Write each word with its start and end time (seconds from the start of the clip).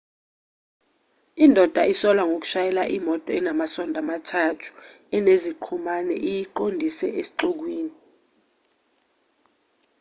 indoda 1.45 1.81
isolwa 1.93 2.23
ngoshayela 2.29 2.83
imoto 2.97 3.29
enamasondo 3.39 3.97
amathathu 4.03 4.69
eneziqhumane 5.17 6.15
iyiqondise 6.29 7.07
esixukwini 7.21 7.95